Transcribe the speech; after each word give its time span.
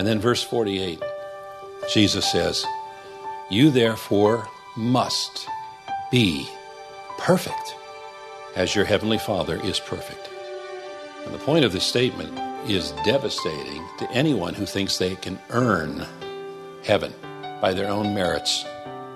And 0.00 0.08
then 0.08 0.18
verse 0.18 0.42
48, 0.42 1.02
Jesus 1.92 2.32
says, 2.32 2.64
You 3.50 3.70
therefore 3.70 4.48
must 4.74 5.46
be 6.10 6.48
perfect 7.18 7.74
as 8.56 8.74
your 8.74 8.86
heavenly 8.86 9.18
Father 9.18 9.62
is 9.62 9.78
perfect. 9.78 10.30
And 11.26 11.34
the 11.34 11.38
point 11.38 11.66
of 11.66 11.72
this 11.72 11.84
statement 11.84 12.32
is 12.66 12.92
devastating 13.04 13.86
to 13.98 14.10
anyone 14.10 14.54
who 14.54 14.64
thinks 14.64 14.96
they 14.96 15.16
can 15.16 15.38
earn 15.50 16.06
heaven 16.82 17.12
by 17.60 17.74
their 17.74 17.90
own 17.90 18.14
merits 18.14 18.64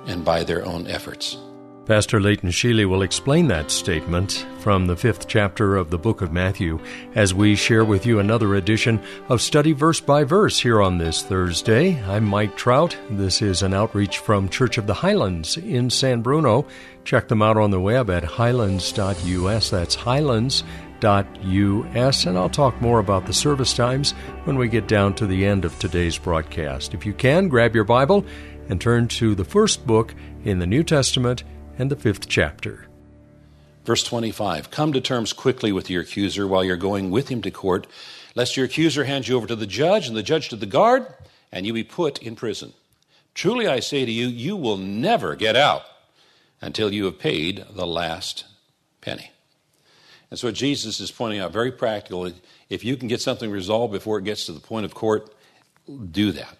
and 0.07 0.23
by 0.23 0.45
their 0.45 0.67
own 0.67 0.87
efforts. 0.87 1.39
Pastor 1.87 2.19
Leighton 2.19 2.49
Sheely 2.49 2.89
will 2.89 3.03
explain 3.03 3.49
that 3.49 3.71
statement 3.71 4.47
from 4.61 4.87
the 4.87 4.97
fifth 4.97 5.29
chapter 5.29 5.77
of 5.77 5.91
the 5.91 5.99
book 5.99 6.23
of 6.23 6.33
Matthew 6.33 6.81
as 7.15 7.35
we 7.35 7.55
share 7.55 7.85
with 7.85 8.07
you 8.07 8.19
another 8.19 8.55
edition 8.55 8.99
of 9.29 9.43
Study 9.43 9.73
Verse 9.73 10.01
by 10.01 10.25
Verse 10.25 10.59
here 10.59 10.81
on 10.81 10.97
this 10.97 11.23
Thursday. 11.23 12.03
I'm 12.05 12.25
Mike 12.25 12.57
Trout. 12.57 12.97
This 13.11 13.43
is 13.43 13.61
an 13.61 13.75
outreach 13.75 14.17
from 14.17 14.49
Church 14.49 14.79
of 14.79 14.87
the 14.87 14.95
Highlands 14.95 15.59
in 15.59 15.91
San 15.91 16.23
Bruno. 16.23 16.67
Check 17.05 17.29
them 17.29 17.43
out 17.43 17.59
on 17.59 17.71
the 17.71 17.81
web 17.81 18.09
at 18.09 18.25
highlands.us. 18.25 19.69
That's 19.69 19.95
highlands.us. 19.95 20.65
And 22.25 22.39
I'll 22.39 22.49
talk 22.49 22.81
more 22.81 22.99
about 22.99 23.27
the 23.27 23.35
service 23.35 23.75
times 23.75 24.13
when 24.45 24.57
we 24.57 24.69
get 24.69 24.89
down 24.89 25.13
to 25.17 25.27
the 25.27 25.45
end 25.45 25.67
of 25.67 25.79
today's 25.79 26.17
broadcast. 26.17 26.95
If 26.95 27.05
you 27.05 27.13
can, 27.13 27.49
grab 27.49 27.75
your 27.75 27.85
Bible 27.85 28.25
and 28.71 28.81
turn 28.81 29.07
to 29.09 29.35
the 29.35 29.45
first 29.45 29.87
book 29.87 30.15
in 30.45 30.59
the 30.59 30.67
New 30.67 30.83
Testament 30.83 31.45
and 31.79 31.91
the 31.91 31.97
fifth 31.97 32.29
chapter. 32.29 32.87
Verse 33.85 34.03
25 34.03 34.71
Come 34.71 34.93
to 34.93 35.01
terms 35.01 35.33
quickly 35.33 35.73
with 35.73 35.91
your 35.91 36.03
accuser 36.03 36.47
while 36.47 36.65
you're 36.65 36.77
going 36.77 37.11
with 37.11 37.29
him 37.29 37.43
to 37.43 37.51
court, 37.51 37.87
lest 38.35 38.57
your 38.57 38.67
accuser 38.67 39.05
hand 39.05 39.29
you 39.29 39.37
over 39.37 39.47
to 39.47 39.57
the 39.57 39.67
judge, 39.67 40.09
and 40.09 40.17
the 40.17 40.23
judge 40.23 40.49
to 40.49 40.57
the 40.57 40.67
guard, 40.67 41.07
and 41.53 41.67
you 41.67 41.73
be 41.73 41.85
put 41.85 42.23
in 42.23 42.37
prison. 42.37 42.73
Truly 43.35 43.67
I 43.67 43.81
say 43.81 44.05
to 44.05 44.11
you, 44.11 44.27
you 44.27 44.57
will 44.57 44.77
never 44.77 45.35
get 45.35 45.57
out 45.57 45.83
until 46.61 46.93
you 46.93 47.05
have 47.05 47.19
paid 47.19 47.65
the 47.71 47.87
last 47.87 48.45
penny. 49.01 49.31
And 50.31 50.39
so 50.39 50.51
Jesus 50.51 50.99
is 51.01 51.13
pointing 51.13 51.41
out 51.41 51.53
very 51.53 51.71
practically 51.71 52.35
if 52.71 52.85
you 52.85 52.97
can 52.97 53.09
get 53.09 53.21
something 53.21 53.51
resolved 53.51 53.93
before 53.93 54.19
it 54.19 54.25
gets 54.25 54.47
to 54.47 54.53
the 54.53 54.61
point 54.61 54.87
of 54.87 54.95
court, 54.95 55.33
do 56.11 56.33
that. 56.33 56.57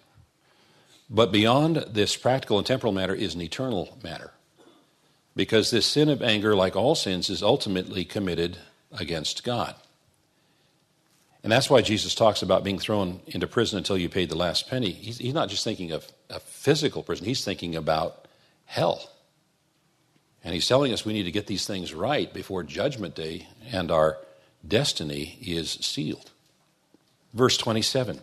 But 1.09 1.33
beyond 1.33 1.77
this 1.89 2.17
practical 2.17 2.59
and 2.59 2.67
temporal 2.67 2.93
matter 2.93 3.15
is 3.15 3.35
an 3.35 3.41
eternal 3.41 3.99
matter. 4.03 4.34
Because 5.37 5.71
this 5.71 5.87
sin 5.87 6.09
of 6.09 6.23
anger, 6.23 6.55
like 6.55 6.77
all 6.77 6.95
sins, 6.95 7.29
is 7.29 7.43
ultimately 7.43 8.05
committed 8.05 8.59
against 8.93 9.43
God. 9.45 9.75
And 11.43 11.53
that's 11.53 11.69
why 11.69 11.83
Jesus 11.83 12.15
talks 12.15 12.41
about 12.41 12.65
being 12.65 12.79
thrown 12.79 13.21
into 13.27 13.47
prison 13.47 13.77
until 13.77 13.99
you 13.99 14.09
paid 14.09 14.31
the 14.31 14.37
last 14.37 14.69
penny. 14.69 14.93
He's, 14.93 15.19
he's 15.19 15.35
not 15.35 15.51
just 15.51 15.63
thinking 15.63 15.93
of 15.93 16.11
a 16.31 16.41
physical 16.41 17.03
prison, 17.03 17.27
he's 17.27 17.45
thinking 17.45 17.77
about 17.77 18.27
hell. 18.65 19.11
And 20.43 20.55
he's 20.55 20.69
telling 20.69 20.93
us 20.93 21.05
we 21.05 21.13
need 21.13 21.25
to 21.25 21.31
get 21.31 21.47
these 21.47 21.67
things 21.67 21.93
right 21.95 22.33
before 22.33 22.63
Judgment 22.63 23.15
Day 23.15 23.49
and 23.71 23.91
our 23.91 24.19
destiny 24.67 25.39
is 25.43 25.71
sealed. 25.71 26.31
Verse 27.35 27.57
27 27.59 28.21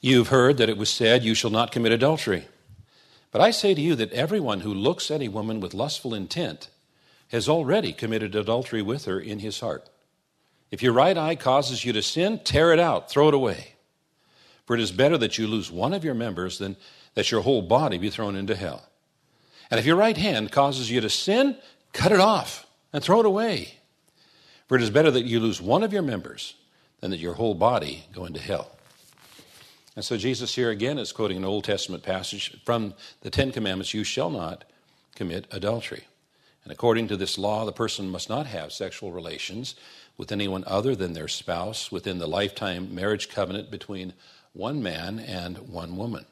You've 0.00 0.28
heard 0.28 0.58
that 0.58 0.68
it 0.68 0.76
was 0.76 0.90
said, 0.90 1.24
You 1.24 1.34
shall 1.34 1.50
not 1.50 1.72
commit 1.72 1.92
adultery. 1.92 2.46
But 3.30 3.40
I 3.40 3.50
say 3.50 3.74
to 3.74 3.80
you 3.80 3.94
that 3.96 4.12
everyone 4.12 4.60
who 4.60 4.72
looks 4.72 5.10
at 5.10 5.22
a 5.22 5.28
woman 5.28 5.60
with 5.60 5.74
lustful 5.74 6.14
intent 6.14 6.68
has 7.28 7.48
already 7.48 7.92
committed 7.92 8.34
adultery 8.34 8.82
with 8.82 9.04
her 9.04 9.20
in 9.20 9.40
his 9.40 9.60
heart. 9.60 9.88
If 10.70 10.82
your 10.82 10.92
right 10.92 11.16
eye 11.16 11.34
causes 11.34 11.84
you 11.84 11.92
to 11.92 12.02
sin, 12.02 12.40
tear 12.44 12.72
it 12.72 12.78
out, 12.78 13.10
throw 13.10 13.28
it 13.28 13.34
away. 13.34 13.74
For 14.66 14.74
it 14.74 14.80
is 14.80 14.92
better 14.92 15.16
that 15.18 15.38
you 15.38 15.46
lose 15.46 15.70
one 15.70 15.94
of 15.94 16.04
your 16.04 16.14
members 16.14 16.58
than 16.58 16.76
that 17.14 17.30
your 17.30 17.42
whole 17.42 17.62
body 17.62 17.98
be 17.98 18.10
thrown 18.10 18.36
into 18.36 18.54
hell. 18.54 18.88
And 19.70 19.78
if 19.78 19.86
your 19.86 19.96
right 19.96 20.16
hand 20.16 20.52
causes 20.52 20.90
you 20.90 21.00
to 21.00 21.10
sin, 21.10 21.56
cut 21.92 22.12
it 22.12 22.20
off 22.20 22.66
and 22.92 23.02
throw 23.02 23.20
it 23.20 23.26
away. 23.26 23.78
For 24.66 24.76
it 24.76 24.82
is 24.82 24.90
better 24.90 25.10
that 25.10 25.24
you 25.24 25.40
lose 25.40 25.60
one 25.60 25.82
of 25.82 25.92
your 25.92 26.02
members 26.02 26.54
than 27.00 27.10
that 27.10 27.20
your 27.20 27.34
whole 27.34 27.54
body 27.54 28.04
go 28.12 28.24
into 28.24 28.40
hell. 28.40 28.77
And 29.98 30.04
so 30.04 30.16
Jesus 30.16 30.54
here 30.54 30.70
again 30.70 30.96
is 30.96 31.10
quoting 31.10 31.38
an 31.38 31.44
Old 31.44 31.64
Testament 31.64 32.04
passage 32.04 32.56
from 32.64 32.94
the 33.22 33.30
Ten 33.30 33.50
Commandments 33.50 33.92
you 33.92 34.04
shall 34.04 34.30
not 34.30 34.62
commit 35.16 35.48
adultery. 35.50 36.04
And 36.62 36.72
according 36.72 37.08
to 37.08 37.16
this 37.16 37.36
law, 37.36 37.64
the 37.64 37.72
person 37.72 38.08
must 38.08 38.28
not 38.28 38.46
have 38.46 38.72
sexual 38.72 39.10
relations 39.10 39.74
with 40.16 40.30
anyone 40.30 40.62
other 40.68 40.94
than 40.94 41.14
their 41.14 41.26
spouse 41.26 41.90
within 41.90 42.20
the 42.20 42.28
lifetime 42.28 42.94
marriage 42.94 43.28
covenant 43.28 43.72
between 43.72 44.12
one 44.52 44.84
man 44.84 45.18
and 45.18 45.58
one 45.68 45.96
woman. 45.96 46.26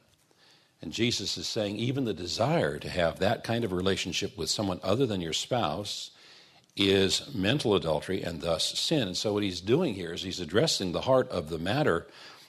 And 0.81 0.93
Jesus 0.93 1.37
is 1.37 1.49
saying 1.49 1.75
even 1.75 2.05
the 2.05 2.15
desire 2.15 2.79
to 2.79 2.89
have 2.89 3.19
that 3.19 3.43
kind 3.43 3.65
of 3.65 3.73
relationship 3.73 4.39
with 4.39 4.49
someone 4.49 4.79
other 4.85 5.07
than 5.07 5.21
your 5.21 5.33
spouse 5.33 6.13
is 6.77 7.35
mental 7.35 7.75
adultery 7.75 8.23
and 8.23 8.43
thus 8.43 8.79
sin. 8.79 9.09
And 9.09 9.17
so 9.17 9.33
what 9.33 9.43
he's 9.43 9.61
doing 9.61 9.95
here 9.95 10.13
is 10.13 10.23
he's 10.23 10.39
addressing 10.39 10.93
the 10.93 11.01
heart 11.01 11.29
of 11.31 11.49
the 11.49 11.59
matter 11.59 12.07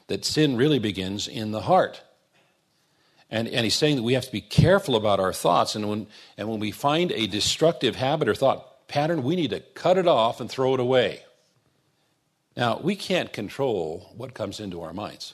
that 0.08 0.26
sin 0.26 0.56
really 0.56 0.80
begins 0.80 1.28
in 1.28 1.52
the 1.52 1.62
heart. 1.62 2.02
And, 3.30 3.48
and 3.48 3.66
he's 3.66 3.76
saying 3.76 3.98
that 3.98 4.04
we 4.04 4.14
have 4.14 4.26
to 4.26 4.32
be 4.32 4.42
careful 4.42 4.96
about 4.96 5.20
our 5.20 5.34
thoughts. 5.34 5.76
And 5.76 5.90
when, 5.90 6.08
and 6.38 6.50
when 6.50 6.60
we 6.60 6.72
find 6.72 7.12
a 7.12 7.28
destructive 7.28 7.96
habit 7.96 8.30
or 8.30 8.36
thought 8.36 8.88
pattern, 8.88 9.24
we 9.24 9.36
need 9.36 9.50
to 9.50 9.60
cut 9.60 9.98
it 9.98 10.08
off 10.08 10.40
and 10.40 10.50
throw 10.50 10.74
it 10.74 10.80
away. 10.80 11.22
Now, 12.56 12.80
we 12.80 12.96
can't 12.96 13.32
control 13.32 14.14
what 14.16 14.34
comes 14.34 14.60
into 14.60 14.82
our 14.82 14.94
minds. 14.94 15.34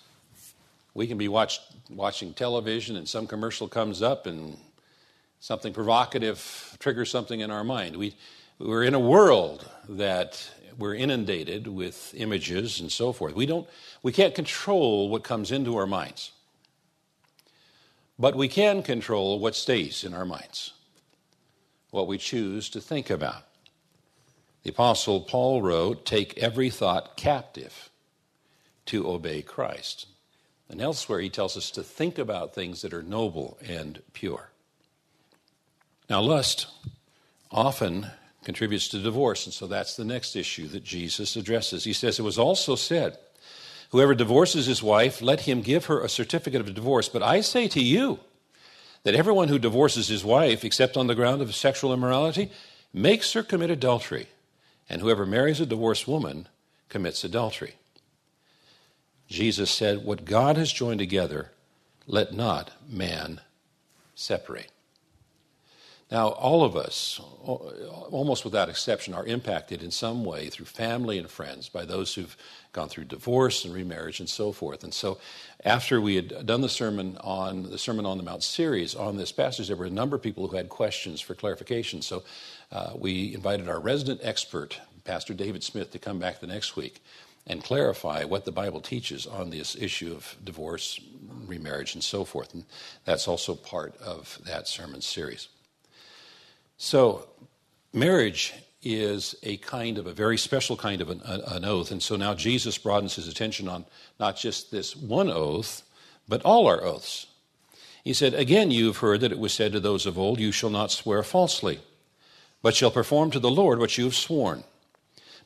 We 0.94 1.07
can 1.07 1.17
be 1.17 1.28
watch, 1.28 1.59
watching 1.89 2.33
television 2.33 2.95
and 2.95 3.07
some 3.07 3.28
commercial 3.28 3.67
comes 3.67 4.01
up 4.01 4.28
and 4.28 4.57
something 5.39 5.73
provocative 5.73 6.75
triggers 6.79 7.12
something 7.12 7.39
in 7.39 7.51
our 7.51 7.63
mind. 7.63 7.95
We, 7.95 8.16
we're 8.59 8.83
in 8.83 8.94
a 8.94 9.00
world 9.00 9.69
that 9.89 10.50
we're 10.78 10.95
inundated 10.95 11.67
with 11.67 12.13
images 12.16 12.79
and 12.79 12.91
so 12.91 13.11
forth. 13.13 13.35
We, 13.35 13.45
don't, 13.45 13.67
we 14.01 14.11
can't 14.11 14.35
control 14.35 15.09
what 15.09 15.23
comes 15.23 15.51
into 15.51 15.75
our 15.78 15.88
minds, 15.88 16.31
but 18.17 18.35
we 18.35 18.47
can 18.47 18.83
control 18.83 19.39
what 19.39 19.56
stays 19.56 20.03
in 20.03 20.13
our 20.13 20.25
minds, 20.25 20.73
what 21.91 22.07
we 22.07 22.17
choose 22.17 22.69
to 22.69 22.81
think 22.81 23.09
about. 23.09 23.44
The 24.63 24.69
Apostle 24.69 25.22
Paul 25.22 25.62
wrote, 25.62 26.06
Take 26.06 26.38
every 26.38 26.69
thought 26.69 27.17
captive 27.17 27.89
to 28.85 29.09
obey 29.09 29.41
Christ. 29.41 30.07
And 30.69 30.81
elsewhere, 30.81 31.19
he 31.19 31.29
tells 31.29 31.57
us 31.57 31.69
to 31.72 31.83
think 31.83 32.17
about 32.17 32.56
things 32.56 32.81
that 32.81 32.94
are 32.94 33.03
noble 33.03 33.57
and 33.66 34.01
pure. 34.13 34.50
Now, 36.09 36.22
lust 36.22 36.67
often 37.51 38.07
contributes 38.44 38.88
to 38.90 39.00
divorce. 39.00 39.46
And 39.46 39.54
so 39.54 39.68
that's 39.68 39.96
the 39.96 40.06
next 40.06 40.36
issue 40.36 40.68
that 40.70 40.84
Jesus 40.84 41.36
addresses. 41.36 41.84
He 41.84 41.94
says, 41.94 42.20
It 42.20 42.24
was 42.24 42.38
also 42.38 42.76
said, 42.76 43.18
Whoever 43.92 44.16
divorces 44.16 44.66
his 44.66 44.81
wife, 44.81 45.22
let 45.22 45.42
him 45.42 45.62
give 45.62 45.86
her 45.86 46.01
a 46.01 46.10
certificate 46.10 46.62
of 46.62 46.74
divorce. 46.74 47.10
But 47.10 47.22
I 47.22 47.42
say 47.42 47.68
to 47.69 47.81
you 47.81 48.19
that 49.04 49.16
everyone 49.16 49.50
who 49.50 49.60
divorces 49.60 50.07
his 50.07 50.25
wife, 50.25 50.63
except 50.63 50.98
on 50.98 51.07
the 51.07 51.16
ground 51.16 51.42
of 51.42 51.54
sexual 51.54 51.94
immorality, 51.94 52.51
makes 52.92 53.34
her 53.34 53.44
commit 53.44 53.69
adultery. 53.69 54.28
And 54.89 55.01
whoever 55.01 55.25
marries 55.25 55.60
a 55.60 55.66
divorced 55.66 56.07
woman 56.07 56.48
commits 56.89 57.24
adultery. 57.24 57.75
Jesus 59.28 59.72
said, 59.72 60.04
What 60.04 60.25
God 60.25 60.57
has 60.57 60.72
joined 60.72 61.00
together, 61.00 61.51
let 62.07 62.34
not 62.34 62.72
man 62.89 63.42
separate. 64.16 64.73
Now, 66.11 66.29
all 66.29 66.63
of 66.63 66.75
us, 66.75 67.19
almost 67.41 68.45
without 68.45 68.69
exception, 68.69 69.15
are 69.15 69.25
impacted 69.25 69.81
in 69.81 69.89
some 69.89 70.23
way 70.23 70.50
through 70.50 70.67
family 70.67 71.17
and 71.17 71.29
friends 71.29 71.69
by 71.69 71.85
those 71.85 72.13
who've 72.13 72.38
gone 72.71 72.89
through 72.89 73.05
divorce 73.05 73.65
and 73.65 73.73
remarriage 73.73 74.19
and 74.19 74.29
so 74.29 74.51
forth. 74.51 74.83
And 74.83 74.94
so, 74.94 75.17
after 75.65 76.00
we 76.00 76.15
had 76.15 76.45
done 76.45 76.61
the 76.61 76.69
sermon 76.69 77.17
on 77.21 77.63
the 77.71 77.77
Sermon 77.79 78.05
on 78.05 78.17
the 78.17 78.23
Mount 78.23 78.44
series 78.44 78.94
on 78.95 79.17
this 79.17 79.31
passage, 79.31 79.67
there 79.67 79.77
were 79.77 79.85
a 79.85 79.89
number 79.89 80.15
of 80.15 80.21
people 80.21 80.47
who 80.47 80.57
had 80.57 80.69
questions 80.69 81.19
for 81.21 81.33
clarification. 81.35 82.01
So, 82.03 82.23
uh, 82.71 82.91
we 82.95 83.33
invited 83.33 83.67
our 83.67 83.79
resident 83.79 84.19
expert, 84.23 84.79
Pastor 85.05 85.33
David 85.33 85.63
Smith, 85.63 85.91
to 85.91 86.00
come 86.00 86.19
back 86.19 86.39
the 86.41 86.47
next 86.47 86.75
week. 86.75 87.01
and 87.45 87.63
clarify 87.63 88.23
what 88.23 88.45
the 88.45 88.51
Bible 88.51 88.79
teaches 88.79 89.27
on 89.27 89.50
this 89.50 89.75
issue 89.75 90.13
of 90.13 90.35
divorce, 90.44 91.00
remarriage, 91.45 91.94
and 91.94 92.03
so 92.03 92.23
forth. 92.23 92.53
And 92.53 92.63
that's 93.05 93.27
also 93.27 93.55
part 93.55 93.95
of 93.97 94.39
that 94.45 94.67
sermon 94.67 95.01
series. 95.01 95.50
So, 96.78 97.28
marriage 97.94 98.54
is 98.84 99.36
a 99.44 99.58
kind 99.58 99.98
of 99.98 100.08
a 100.08 100.14
very 100.14 100.38
special 100.38 100.75
kind 100.75 101.02
of 101.02 101.10
an, 101.10 101.22
an, 101.24 101.66
oath. 101.66 101.92
And 101.92 102.04
so 102.04 102.16
now 102.16 102.34
Jesus 102.34 102.78
broadens 102.78 103.16
his 103.16 103.28
attention 103.28 103.68
on 103.68 103.86
not 104.20 104.36
just 104.36 104.72
this 104.72 104.96
one 104.96 105.30
oath, 105.30 105.84
but 106.28 106.42
all 106.44 106.68
our 106.68 106.84
oaths. 106.84 107.28
He 108.04 108.14
said, 108.14 108.34
Again, 108.34 108.72
you 108.72 108.88
have 108.88 108.98
heard 108.98 109.22
that 109.22 109.31
it 109.31 109.40
was 109.40 109.54
said 109.54 109.72
to 109.72 109.80
those 109.80 110.06
of 110.06 110.18
old, 110.20 110.40
You 110.40 110.52
shall 110.52 110.70
not 110.70 110.92
swear 110.92 111.24
falsely, 111.24 111.80
but 112.62 112.75
shall 112.75 112.92
perform 112.92 113.31
to 113.31 113.40
the 113.40 113.50
Lord 113.52 113.80
what 113.80 113.98
you 113.98 114.04
have 114.06 114.16
sworn. 114.16 114.64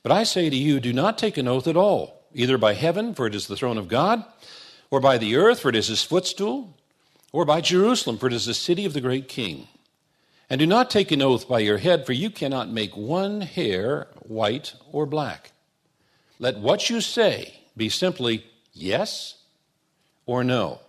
But 0.01 0.11
I 0.11 0.23
say 0.23 0.49
to 0.49 0.55
you, 0.55 0.79
do 0.79 0.93
not 0.93 1.17
take 1.17 1.37
an 1.37 1.47
oath 1.47 1.67
at 1.67 1.77
all, 1.77 2.21
either 2.33 2.57
by 2.57 2.73
heaven, 2.73 3.13
for 3.13 3.27
it 3.27 3.35
is 3.35 3.47
the 3.47 3.55
throne 3.55 3.77
of 3.77 3.87
God, 3.87 4.23
or 4.89 4.99
by 4.99 5.17
the 5.17 5.35
earth, 5.35 5.59
for 5.59 5.69
it 5.69 5.75
is 5.75 5.87
his 5.87 6.03
footstool, 6.03 6.75
or 7.31 7.45
by 7.45 7.61
Jerusalem, 7.61 8.17
for 8.17 8.27
it 8.27 8.33
is 8.33 8.45
the 8.45 8.53
city 8.53 8.85
of 8.85 8.93
the 8.93 9.01
great 9.01 9.27
king. 9.27 9.67
And 10.49 10.59
do 10.59 10.65
not 10.65 10.89
take 10.89 11.11
an 11.11 11.21
oath 11.21 11.47
by 11.47 11.59
your 11.59 11.77
head, 11.77 12.05
for 12.05 12.13
you 12.13 12.29
cannot 12.29 12.69
make 12.69 12.95
one 12.95 13.41
hair 13.41 14.07
white 14.21 14.73
or 14.91 15.05
black. 15.05 15.51
Let 16.39 16.59
what 16.59 16.89
you 16.89 17.01
say 17.01 17.61
be 17.75 17.89
simply 17.89 18.45
yes 18.73 19.35
or 20.25 20.43
no. 20.43 20.79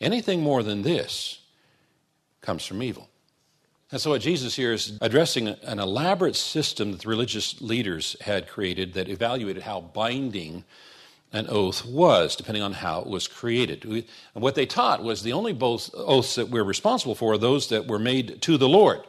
Anything 0.00 0.42
more 0.42 0.62
than 0.62 0.82
this 0.82 1.40
comes 2.40 2.66
from 2.66 2.82
evil. 2.82 3.08
And 3.92 4.00
so, 4.00 4.10
what 4.10 4.20
Jesus 4.20 4.54
here 4.54 4.72
is 4.72 4.98
addressing 5.00 5.48
an 5.48 5.78
elaborate 5.78 6.36
system 6.36 6.92
that 6.92 7.00
the 7.00 7.08
religious 7.08 7.60
leaders 7.60 8.16
had 8.20 8.48
created 8.48 8.94
that 8.94 9.08
evaluated 9.08 9.64
how 9.64 9.80
binding 9.80 10.64
an 11.32 11.46
oath 11.48 11.84
was, 11.84 12.34
depending 12.34 12.62
on 12.62 12.72
how 12.72 13.00
it 13.00 13.06
was 13.06 13.28
created. 13.28 13.84
And 13.84 14.42
what 14.42 14.54
they 14.54 14.66
taught 14.66 15.02
was 15.02 15.22
the 15.22 15.32
only 15.32 15.52
both 15.52 15.90
oaths 15.94 16.34
that 16.34 16.48
we're 16.48 16.64
responsible 16.64 17.14
for 17.14 17.34
are 17.34 17.38
those 17.38 17.68
that 17.68 17.86
were 17.86 17.98
made 17.98 18.42
to 18.42 18.58
the 18.58 18.68
Lord. 18.68 19.00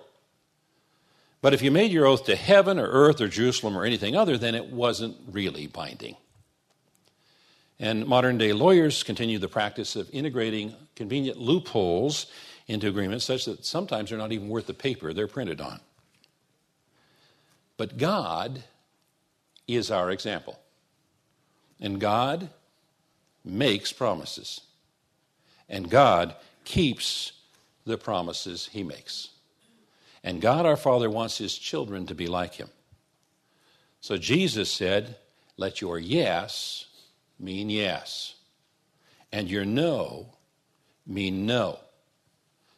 But 1.41 1.55
if 1.55 1.63
you 1.63 1.71
made 1.71 1.91
your 1.91 2.05
oath 2.05 2.25
to 2.25 2.35
heaven 2.35 2.77
or 2.77 2.87
earth 2.87 3.19
or 3.19 3.27
Jerusalem 3.27 3.75
or 3.75 3.85
anything 3.85 4.15
other, 4.15 4.37
then 4.37 4.53
it 4.53 4.67
wasn't 4.67 5.17
really 5.31 5.65
binding. 5.65 6.15
And 7.79 8.05
modern 8.05 8.37
day 8.37 8.53
lawyers 8.53 9.01
continue 9.01 9.39
the 9.39 9.47
practice 9.47 9.95
of 9.95 10.07
integrating 10.13 10.75
convenient 10.95 11.39
loopholes 11.39 12.27
into 12.67 12.87
agreements 12.87 13.25
such 13.25 13.45
that 13.45 13.65
sometimes 13.65 14.09
they're 14.09 14.19
not 14.19 14.31
even 14.31 14.49
worth 14.49 14.67
the 14.67 14.73
paper 14.75 15.13
they're 15.13 15.27
printed 15.27 15.59
on. 15.59 15.79
But 17.77 17.97
God 17.97 18.63
is 19.67 19.89
our 19.89 20.11
example. 20.11 20.59
And 21.81 21.99
God 21.99 22.49
makes 23.43 23.91
promises. 23.91 24.61
And 25.67 25.89
God 25.89 26.35
keeps 26.63 27.33
the 27.85 27.97
promises 27.97 28.69
he 28.71 28.83
makes. 28.83 29.29
And 30.23 30.41
God 30.41 30.65
our 30.65 30.77
Father 30.77 31.09
wants 31.09 31.37
his 31.37 31.57
children 31.57 32.05
to 32.05 32.15
be 32.15 32.27
like 32.27 32.53
him. 32.53 32.69
So 34.01 34.17
Jesus 34.17 34.71
said, 34.71 35.15
Let 35.57 35.81
your 35.81 35.97
yes 35.97 36.85
mean 37.39 37.69
yes, 37.69 38.35
and 39.31 39.49
your 39.49 39.65
no 39.65 40.27
mean 41.07 41.45
no. 41.45 41.79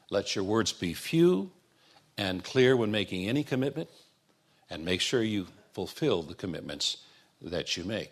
Let 0.09 0.35
your 0.35 0.45
words 0.45 0.71
be 0.71 0.93
few 0.93 1.51
and 2.17 2.43
clear 2.43 2.77
when 2.77 2.91
making 2.91 3.27
any 3.27 3.43
commitment, 3.43 3.89
and 4.69 4.85
make 4.85 5.01
sure 5.01 5.23
you 5.23 5.47
fulfill 5.73 6.21
the 6.21 6.35
commitments 6.35 6.97
that 7.41 7.75
you 7.75 7.83
make. 7.83 8.11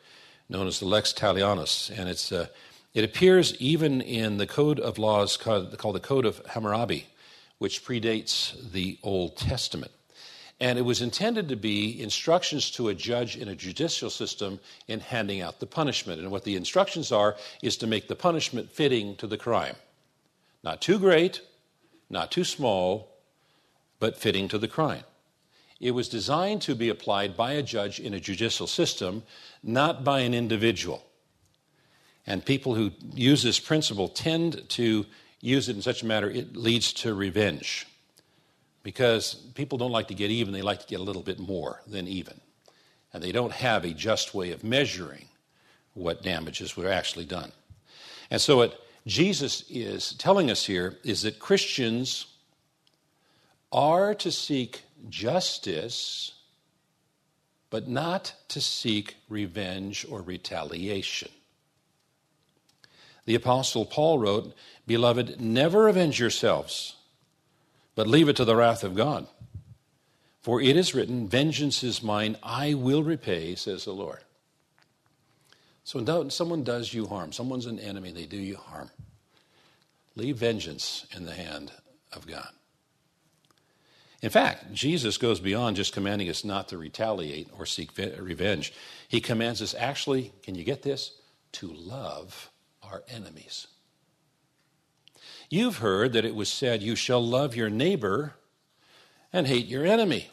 known 0.51 0.67
as 0.67 0.79
the 0.79 0.85
Lex 0.85 1.13
Talionis, 1.13 1.89
and 1.97 2.09
it's, 2.09 2.31
uh, 2.31 2.47
it 2.93 3.05
appears 3.05 3.55
even 3.55 4.01
in 4.01 4.37
the 4.37 4.45
code 4.45 4.81
of 4.81 4.97
laws 4.97 5.37
called, 5.37 5.75
called 5.77 5.95
the 5.95 6.01
Code 6.01 6.25
of 6.25 6.45
Hammurabi, 6.45 7.07
which 7.57 7.85
predates 7.85 8.71
the 8.71 8.99
Old 9.01 9.37
Testament. 9.37 9.93
And 10.59 10.77
it 10.77 10.81
was 10.83 11.01
intended 11.01 11.47
to 11.49 11.55
be 11.55 11.99
instructions 12.01 12.69
to 12.71 12.89
a 12.89 12.93
judge 12.93 13.37
in 13.37 13.47
a 13.47 13.55
judicial 13.55 14.09
system 14.09 14.59
in 14.87 14.99
handing 14.99 15.41
out 15.41 15.59
the 15.59 15.65
punishment. 15.65 16.19
And 16.19 16.29
what 16.29 16.43
the 16.43 16.55
instructions 16.55 17.11
are 17.11 17.35
is 17.63 17.77
to 17.77 17.87
make 17.87 18.07
the 18.07 18.15
punishment 18.15 18.69
fitting 18.69 19.15
to 19.15 19.27
the 19.27 19.37
crime. 19.37 19.75
Not 20.63 20.81
too 20.81 20.99
great, 20.99 21.41
not 22.09 22.29
too 22.29 22.43
small, 22.43 23.09
but 23.99 24.17
fitting 24.17 24.49
to 24.49 24.57
the 24.57 24.67
crime. 24.67 25.03
It 25.81 25.91
was 25.91 26.07
designed 26.07 26.61
to 26.63 26.75
be 26.75 26.89
applied 26.89 27.35
by 27.35 27.53
a 27.53 27.63
judge 27.63 27.99
in 27.99 28.13
a 28.13 28.19
judicial 28.19 28.67
system, 28.67 29.23
not 29.63 30.03
by 30.03 30.19
an 30.19 30.35
individual. 30.35 31.03
And 32.27 32.45
people 32.45 32.75
who 32.75 32.91
use 33.15 33.41
this 33.41 33.59
principle 33.59 34.07
tend 34.07 34.69
to 34.69 35.07
use 35.41 35.69
it 35.69 35.75
in 35.75 35.81
such 35.81 36.03
a 36.03 36.05
manner 36.05 36.29
it 36.29 36.55
leads 36.55 36.93
to 36.93 37.15
revenge. 37.15 37.87
Because 38.83 39.33
people 39.55 39.79
don't 39.79 39.91
like 39.91 40.07
to 40.09 40.13
get 40.13 40.29
even, 40.29 40.53
they 40.53 40.61
like 40.61 40.81
to 40.81 40.87
get 40.87 40.99
a 40.99 41.03
little 41.03 41.23
bit 41.23 41.39
more 41.39 41.81
than 41.87 42.07
even. 42.07 42.39
And 43.11 43.23
they 43.23 43.31
don't 43.31 43.51
have 43.51 43.83
a 43.83 43.89
just 43.89 44.35
way 44.35 44.51
of 44.51 44.63
measuring 44.63 45.25
what 45.95 46.21
damages 46.21 46.77
were 46.77 46.89
actually 46.89 47.25
done. 47.25 47.51
And 48.29 48.39
so, 48.39 48.57
what 48.57 48.79
Jesus 49.07 49.63
is 49.67 50.13
telling 50.13 50.51
us 50.51 50.63
here 50.63 50.99
is 51.03 51.23
that 51.23 51.39
Christians 51.39 52.27
are 53.71 54.13
to 54.15 54.31
seek 54.31 54.83
justice, 55.09 56.33
but 57.69 57.87
not 57.87 58.33
to 58.49 58.61
seek 58.61 59.15
revenge 59.29 60.05
or 60.09 60.21
retaliation. 60.21 61.29
The 63.25 63.35
Apostle 63.35 63.85
Paul 63.85 64.19
wrote, 64.19 64.53
Beloved, 64.87 65.39
never 65.39 65.87
avenge 65.87 66.19
yourselves, 66.19 66.95
but 67.95 68.07
leave 68.07 68.29
it 68.29 68.35
to 68.37 68.45
the 68.45 68.55
wrath 68.55 68.83
of 68.83 68.95
God. 68.95 69.27
For 70.41 70.59
it 70.59 70.75
is 70.75 70.95
written, 70.95 71.27
Vengeance 71.27 71.83
is 71.83 72.01
mine, 72.01 72.35
I 72.41 72.73
will 72.73 73.03
repay, 73.03 73.55
says 73.55 73.85
the 73.85 73.93
Lord. 73.93 74.19
So 75.83 76.01
when 76.01 76.29
someone 76.29 76.63
does 76.63 76.93
you 76.93 77.07
harm, 77.07 77.31
someone's 77.31 77.65
an 77.65 77.79
enemy, 77.79 78.11
they 78.11 78.25
do 78.25 78.37
you 78.37 78.55
harm, 78.55 78.89
leave 80.15 80.37
vengeance 80.37 81.05
in 81.15 81.25
the 81.25 81.33
hand 81.33 81.71
of 82.11 82.25
God. 82.27 82.49
In 84.21 84.29
fact, 84.29 84.71
Jesus 84.71 85.17
goes 85.17 85.39
beyond 85.39 85.75
just 85.75 85.93
commanding 85.93 86.29
us 86.29 86.45
not 86.45 86.67
to 86.69 86.77
retaliate 86.77 87.49
or 87.57 87.65
seek 87.65 87.97
revenge. 87.97 88.71
He 89.07 89.19
commands 89.19 89.61
us 89.61 89.73
actually, 89.73 90.31
can 90.43 90.53
you 90.55 90.63
get 90.63 90.83
this? 90.83 91.17
To 91.53 91.67
love 91.67 92.51
our 92.83 93.03
enemies. 93.09 93.67
You've 95.49 95.77
heard 95.77 96.13
that 96.13 96.23
it 96.23 96.35
was 96.35 96.49
said, 96.49 96.83
You 96.83 96.95
shall 96.95 97.21
love 97.21 97.55
your 97.55 97.69
neighbor 97.69 98.35
and 99.33 99.47
hate 99.47 99.65
your 99.65 99.85
enemy. 99.85 100.29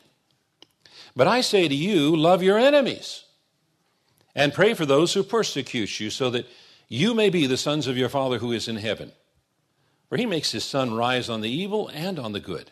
But 1.16 1.26
I 1.26 1.40
say 1.40 1.66
to 1.66 1.74
you, 1.74 2.14
love 2.14 2.42
your 2.42 2.58
enemies 2.58 3.24
and 4.34 4.54
pray 4.54 4.74
for 4.74 4.86
those 4.86 5.14
who 5.14 5.24
persecute 5.24 5.98
you, 5.98 6.10
so 6.10 6.30
that 6.30 6.46
you 6.88 7.14
may 7.14 7.30
be 7.30 7.46
the 7.46 7.56
sons 7.56 7.86
of 7.88 7.96
your 7.96 8.08
Father 8.08 8.38
who 8.38 8.52
is 8.52 8.68
in 8.68 8.76
heaven. 8.76 9.12
For 10.08 10.16
he 10.16 10.26
makes 10.26 10.52
his 10.52 10.62
sun 10.62 10.94
rise 10.94 11.28
on 11.28 11.40
the 11.40 11.50
evil 11.50 11.88
and 11.88 12.18
on 12.18 12.32
the 12.32 12.40
good 12.40 12.70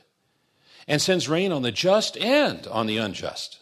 and 0.88 1.02
sends 1.02 1.28
rain 1.28 1.52
on 1.52 1.62
the 1.62 1.73
just 1.73 2.16
and 2.16 2.66
on 2.69 2.87
the 2.87 2.99
unjust. 2.99 3.61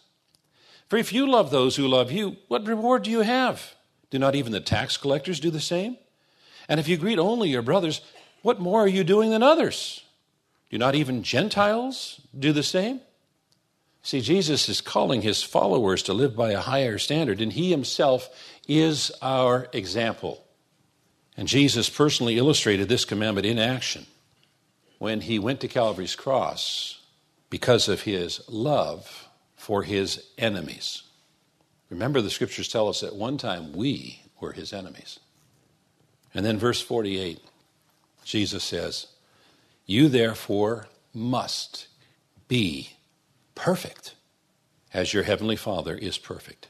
For 0.87 0.97
if 0.97 1.11
you 1.11 1.29
love 1.29 1.49
those 1.49 1.75
who 1.75 1.87
love 1.87 2.11
you, 2.11 2.37
what 2.47 2.67
reward 2.67 3.03
do 3.03 3.11
you 3.11 3.21
have? 3.21 3.75
Do 4.11 4.19
not 4.19 4.35
even 4.35 4.51
the 4.51 4.59
tax 4.59 4.97
collectors 4.97 5.39
do 5.39 5.49
the 5.49 5.59
same? 5.59 5.97
And 6.69 6.79
if 6.79 6.87
you 6.87 6.97
greet 6.97 7.19
only 7.19 7.49
your 7.49 7.61
brothers, 7.61 8.01
what 8.41 8.59
more 8.59 8.83
are 8.83 8.87
you 8.87 9.03
doing 9.03 9.31
than 9.31 9.43
others? 9.43 10.03
Do 10.69 10.77
not 10.77 10.95
even 10.95 11.23
Gentiles 11.23 12.21
do 12.37 12.51
the 12.51 12.63
same? 12.63 13.01
See, 14.03 14.21
Jesus 14.21 14.69
is 14.69 14.81
calling 14.81 15.23
his 15.23 15.41
followers 15.41 16.03
to 16.03 16.13
live 16.13 16.35
by 16.35 16.51
a 16.51 16.59
higher 16.59 16.99
standard, 16.99 17.41
and 17.41 17.51
he 17.51 17.71
himself 17.71 18.29
is 18.67 19.11
our 19.21 19.67
example. 19.73 20.45
And 21.35 21.47
Jesus 21.47 21.89
personally 21.89 22.37
illustrated 22.37 22.87
this 22.87 23.03
commandment 23.03 23.47
in 23.47 23.57
action 23.57 24.05
when 24.99 25.21
he 25.21 25.39
went 25.39 25.59
to 25.61 25.67
Calvary's 25.67 26.15
cross 26.15 27.01
because 27.49 27.87
of 27.87 28.01
his 28.01 28.41
love 28.49 29.27
for 29.55 29.83
his 29.83 30.25
enemies. 30.37 31.03
Remember, 31.89 32.21
the 32.21 32.29
scriptures 32.29 32.67
tell 32.67 32.87
us 32.87 33.03
at 33.03 33.15
one 33.15 33.37
time 33.37 33.73
we 33.73 34.21
were 34.39 34.51
his 34.51 34.73
enemies. 34.73 35.19
And 36.33 36.45
then, 36.45 36.57
verse 36.57 36.81
48, 36.81 37.39
Jesus 38.23 38.63
says, 38.63 39.07
You 39.85 40.09
therefore 40.09 40.87
must 41.13 41.87
be 42.47 42.91
perfect 43.53 44.15
as 44.93 45.13
your 45.13 45.23
heavenly 45.23 45.55
Father 45.55 45.95
is 45.95 46.17
perfect. 46.17 46.67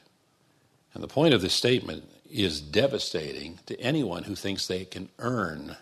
And 0.94 1.02
the 1.02 1.08
point 1.08 1.34
of 1.34 1.42
this 1.42 1.54
statement 1.54 2.04
is 2.30 2.60
devastating 2.60 3.58
to 3.66 3.78
anyone 3.80 4.24
who 4.24 4.34
thinks 4.34 4.66
they 4.66 4.84
can 4.84 5.08
earn 5.18 5.76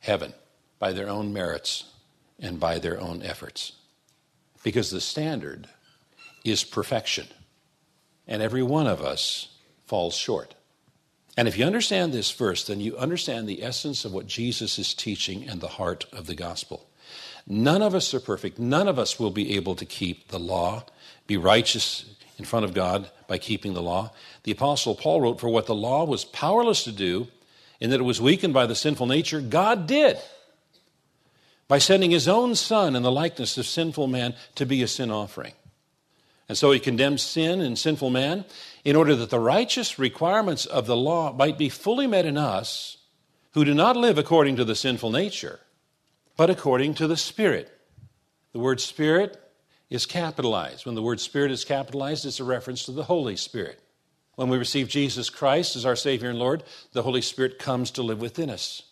heaven 0.00 0.32
by 0.78 0.92
their 0.92 1.08
own 1.08 1.32
merits 1.32 1.84
and 2.38 2.60
by 2.60 2.78
their 2.78 3.00
own 3.00 3.22
efforts. 3.22 3.72
Because 4.66 4.90
the 4.90 5.00
standard 5.00 5.68
is 6.44 6.64
perfection, 6.64 7.28
and 8.26 8.42
every 8.42 8.64
one 8.64 8.88
of 8.88 9.00
us 9.00 9.46
falls 9.86 10.16
short. 10.16 10.56
And 11.36 11.46
if 11.46 11.56
you 11.56 11.64
understand 11.64 12.12
this 12.12 12.32
verse, 12.32 12.66
then 12.66 12.80
you 12.80 12.96
understand 12.96 13.46
the 13.46 13.62
essence 13.62 14.04
of 14.04 14.12
what 14.12 14.26
Jesus 14.26 14.76
is 14.80 14.92
teaching 14.92 15.48
and 15.48 15.60
the 15.60 15.68
heart 15.68 16.06
of 16.12 16.26
the 16.26 16.34
gospel. 16.34 16.90
None 17.46 17.80
of 17.80 17.94
us 17.94 18.12
are 18.12 18.18
perfect. 18.18 18.58
None 18.58 18.88
of 18.88 18.98
us 18.98 19.20
will 19.20 19.30
be 19.30 19.54
able 19.54 19.76
to 19.76 19.84
keep 19.84 20.30
the 20.30 20.40
law, 20.40 20.82
be 21.28 21.36
righteous 21.36 22.04
in 22.36 22.44
front 22.44 22.64
of 22.64 22.74
God 22.74 23.08
by 23.28 23.38
keeping 23.38 23.72
the 23.72 23.82
law. 23.82 24.10
The 24.42 24.50
Apostle 24.50 24.96
Paul 24.96 25.20
wrote, 25.20 25.38
For 25.38 25.48
what 25.48 25.66
the 25.66 25.76
law 25.76 26.02
was 26.02 26.24
powerless 26.24 26.82
to 26.82 26.90
do, 26.90 27.28
in 27.78 27.90
that 27.90 28.00
it 28.00 28.02
was 28.02 28.20
weakened 28.20 28.52
by 28.52 28.66
the 28.66 28.74
sinful 28.74 29.06
nature, 29.06 29.40
God 29.40 29.86
did 29.86 30.18
by 31.68 31.78
sending 31.78 32.10
his 32.10 32.28
own 32.28 32.54
Son 32.54 32.94
in 32.94 33.02
the 33.02 33.12
likeness 33.12 33.58
of 33.58 33.66
sinful 33.66 34.06
man 34.06 34.34
to 34.54 34.66
be 34.66 34.82
a 34.82 34.88
sin 34.88 35.10
offering. 35.10 35.52
And 36.48 36.56
so 36.56 36.70
he 36.70 36.78
condemns 36.78 37.22
sin 37.22 37.60
and 37.60 37.78
sinful 37.78 38.10
man 38.10 38.44
in 38.84 38.94
order 38.94 39.16
that 39.16 39.30
the 39.30 39.40
righteous 39.40 39.98
requirements 39.98 40.64
of 40.64 40.86
the 40.86 40.96
law 40.96 41.32
might 41.32 41.58
be 41.58 41.68
fully 41.68 42.06
met 42.06 42.24
in 42.24 42.38
us 42.38 42.98
who 43.52 43.64
do 43.64 43.74
not 43.74 43.96
live 43.96 44.18
according 44.18 44.56
to 44.56 44.64
the 44.64 44.76
sinful 44.76 45.10
nature, 45.10 45.60
but 46.36 46.50
according 46.50 46.94
to 46.94 47.08
the 47.08 47.16
Spirit. 47.16 47.72
The 48.52 48.60
word 48.60 48.80
Spirit 48.80 49.36
is 49.90 50.06
capitalized. 50.06 50.86
When 50.86 50.94
the 50.94 51.02
word 51.02 51.20
Spirit 51.20 51.50
is 51.50 51.64
capitalized, 51.64 52.24
it's 52.24 52.40
a 52.40 52.44
reference 52.44 52.84
to 52.84 52.92
the 52.92 53.04
Holy 53.04 53.36
Spirit. 53.36 53.80
When 54.36 54.48
we 54.48 54.58
receive 54.58 54.88
Jesus 54.88 55.30
Christ 55.30 55.74
as 55.74 55.86
our 55.86 55.96
Savior 55.96 56.28
and 56.28 56.38
Lord, 56.38 56.62
the 56.92 57.02
Holy 57.02 57.22
Spirit 57.22 57.58
comes 57.58 57.90
to 57.92 58.02
live 58.02 58.20
within 58.20 58.50
us, 58.50 58.82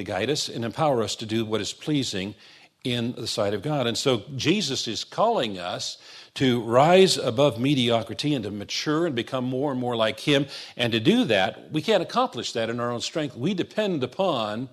to 0.00 0.04
guide 0.04 0.30
us 0.30 0.48
and 0.48 0.64
empower 0.64 1.02
us 1.02 1.14
to 1.16 1.26
do 1.26 1.44
what 1.44 1.60
is 1.60 1.72
pleasing 1.72 2.34
in 2.82 3.12
the 3.12 3.26
sight 3.26 3.52
of 3.52 3.62
God. 3.62 3.86
And 3.86 3.96
so 3.96 4.22
Jesus 4.34 4.88
is 4.88 5.04
calling 5.04 5.58
us 5.58 5.98
to 6.34 6.62
rise 6.62 7.18
above 7.18 7.60
mediocrity 7.60 8.34
and 8.34 8.44
to 8.44 8.50
mature 8.50 9.06
and 9.06 9.14
become 9.14 9.44
more 9.44 9.70
and 9.70 9.80
more 9.80 9.96
like 9.96 10.20
Him. 10.20 10.46
And 10.76 10.92
to 10.92 11.00
do 11.00 11.24
that, 11.24 11.70
we 11.70 11.82
can't 11.82 12.02
accomplish 12.02 12.52
that 12.52 12.70
in 12.70 12.80
our 12.80 12.90
own 12.90 13.02
strength. 13.02 13.36
We 13.36 13.52
depend 13.52 14.02
upon 14.02 14.70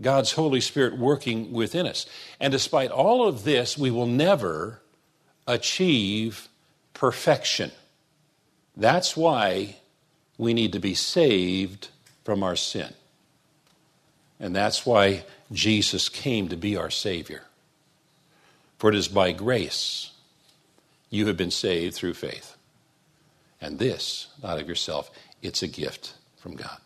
God's 0.00 0.32
Holy 0.32 0.60
Spirit 0.60 0.98
working 0.98 1.52
within 1.52 1.86
us. 1.86 2.04
And 2.38 2.52
despite 2.52 2.90
all 2.90 3.26
of 3.26 3.44
this, 3.44 3.78
we 3.78 3.90
will 3.90 4.06
never 4.06 4.82
achieve 5.46 6.48
perfection. 6.92 7.70
That's 8.76 9.16
why 9.16 9.76
we 10.36 10.52
need 10.52 10.72
to 10.72 10.80
be 10.80 10.92
saved 10.92 11.88
from 12.24 12.42
our 12.42 12.56
sin. 12.56 12.92
And 14.38 14.54
that's 14.54 14.84
why 14.84 15.24
Jesus 15.52 16.08
came 16.08 16.48
to 16.48 16.56
be 16.56 16.76
our 16.76 16.90
Savior. 16.90 17.42
For 18.78 18.90
it 18.90 18.96
is 18.96 19.08
by 19.08 19.32
grace 19.32 20.10
you 21.08 21.26
have 21.26 21.36
been 21.36 21.50
saved 21.50 21.94
through 21.94 22.14
faith. 22.14 22.56
And 23.60 23.78
this, 23.78 24.28
not 24.42 24.60
of 24.60 24.68
yourself, 24.68 25.10
it's 25.42 25.62
a 25.62 25.68
gift 25.68 26.14
from 26.36 26.56
God. 26.56 26.78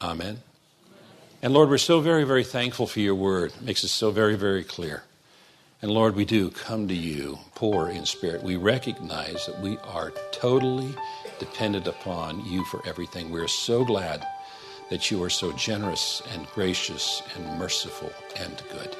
Amen. 0.00 0.38
And 1.42 1.52
Lord, 1.52 1.68
we're 1.68 1.78
so 1.78 2.00
very, 2.00 2.24
very 2.24 2.44
thankful 2.44 2.86
for 2.86 3.00
your 3.00 3.14
word. 3.14 3.52
It 3.52 3.62
makes 3.62 3.84
it 3.84 3.88
so 3.88 4.10
very, 4.10 4.36
very 4.36 4.64
clear. 4.64 5.02
And 5.82 5.90
Lord, 5.90 6.14
we 6.14 6.24
do 6.24 6.50
come 6.50 6.86
to 6.88 6.94
you 6.94 7.38
poor 7.56 7.88
in 7.88 8.06
spirit. 8.06 8.42
We 8.42 8.56
recognize 8.56 9.46
that 9.46 9.60
we 9.60 9.76
are 9.78 10.12
totally 10.30 10.94
dependent 11.40 11.88
upon 11.88 12.44
you 12.44 12.64
for 12.66 12.80
everything. 12.86 13.30
We're 13.30 13.48
so 13.48 13.84
glad 13.84 14.24
that 14.92 15.10
you 15.10 15.22
are 15.22 15.30
so 15.30 15.50
generous 15.52 16.22
and 16.34 16.46
gracious 16.48 17.22
and 17.34 17.58
merciful 17.58 18.12
and 18.36 18.62
good. 18.70 18.94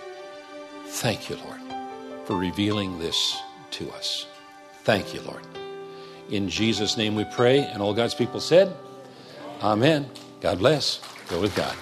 Thank 0.86 1.28
you, 1.28 1.36
Lord, 1.36 1.60
for 2.24 2.34
revealing 2.34 2.98
this 2.98 3.38
to 3.72 3.90
us. 3.90 4.26
Thank 4.84 5.12
you, 5.12 5.20
Lord. 5.20 5.42
In 6.30 6.48
Jesus' 6.48 6.96
name 6.96 7.14
we 7.14 7.26
pray, 7.26 7.58
and 7.58 7.82
all 7.82 7.92
God's 7.92 8.14
people 8.14 8.40
said, 8.40 8.74
Amen. 9.60 10.08
God 10.40 10.60
bless. 10.60 10.98
Go 11.28 11.42
with 11.42 11.54
God. 11.54 11.76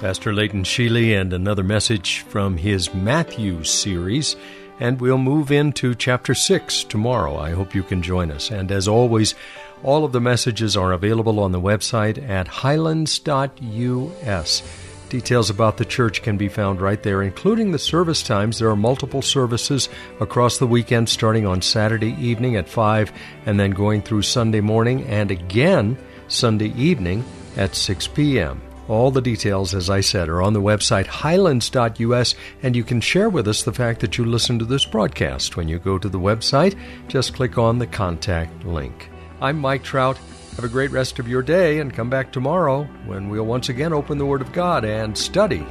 Pastor 0.00 0.32
Leighton 0.32 0.64
Sheely 0.64 1.12
and 1.12 1.32
another 1.32 1.62
message 1.62 2.22
from 2.22 2.56
his 2.56 2.92
Matthew 2.92 3.62
series. 3.62 4.34
And 4.80 5.00
we'll 5.00 5.18
move 5.18 5.52
into 5.52 5.94
chapter 5.94 6.34
6 6.34 6.84
tomorrow. 6.84 7.36
I 7.36 7.50
hope 7.50 7.74
you 7.74 7.82
can 7.82 8.02
join 8.02 8.30
us. 8.30 8.50
And 8.50 8.72
as 8.72 8.88
always, 8.88 9.34
all 9.82 10.06
of 10.06 10.12
the 10.12 10.20
messages 10.20 10.76
are 10.76 10.92
available 10.92 11.38
on 11.38 11.52
the 11.52 11.60
website 11.60 12.28
at 12.28 12.48
highlands.us. 12.48 14.62
Details 15.10 15.50
about 15.50 15.76
the 15.76 15.84
church 15.84 16.22
can 16.22 16.36
be 16.36 16.48
found 16.48 16.80
right 16.80 17.02
there, 17.02 17.22
including 17.22 17.72
the 17.72 17.78
service 17.78 18.22
times. 18.22 18.58
There 18.58 18.70
are 18.70 18.76
multiple 18.76 19.22
services 19.22 19.88
across 20.20 20.58
the 20.58 20.66
weekend, 20.66 21.08
starting 21.08 21.46
on 21.46 21.62
Saturday 21.62 22.16
evening 22.18 22.56
at 22.56 22.68
5 22.68 23.12
and 23.44 23.60
then 23.60 23.72
going 23.72 24.02
through 24.02 24.22
Sunday 24.22 24.60
morning 24.60 25.04
and 25.04 25.30
again 25.30 25.98
Sunday 26.28 26.72
evening 26.74 27.24
at 27.56 27.74
6 27.74 28.06
p.m. 28.08 28.62
All 28.90 29.12
the 29.12 29.22
details, 29.22 29.72
as 29.72 29.88
I 29.88 30.00
said, 30.00 30.28
are 30.28 30.42
on 30.42 30.52
the 30.52 30.60
website 30.60 31.06
highlands.us, 31.06 32.34
and 32.60 32.74
you 32.74 32.82
can 32.82 33.00
share 33.00 33.30
with 33.30 33.46
us 33.46 33.62
the 33.62 33.72
fact 33.72 34.00
that 34.00 34.18
you 34.18 34.24
listen 34.24 34.58
to 34.58 34.64
this 34.64 34.84
broadcast. 34.84 35.56
When 35.56 35.68
you 35.68 35.78
go 35.78 35.96
to 35.96 36.08
the 36.08 36.18
website, 36.18 36.76
just 37.06 37.34
click 37.34 37.56
on 37.56 37.78
the 37.78 37.86
contact 37.86 38.64
link. 38.64 39.08
I'm 39.40 39.60
Mike 39.60 39.84
Trout. 39.84 40.18
Have 40.56 40.64
a 40.64 40.68
great 40.68 40.90
rest 40.90 41.20
of 41.20 41.28
your 41.28 41.40
day 41.40 41.78
and 41.78 41.94
come 41.94 42.10
back 42.10 42.32
tomorrow 42.32 42.82
when 43.06 43.28
we'll 43.28 43.46
once 43.46 43.68
again 43.68 43.92
open 43.92 44.18
the 44.18 44.26
Word 44.26 44.42
of 44.42 44.50
God 44.50 44.84
and 44.84 45.16
study 45.16 45.64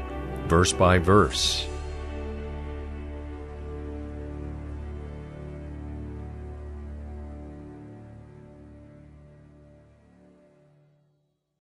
verse 0.47 0.71
by 0.71 0.97
verse. 0.97 1.68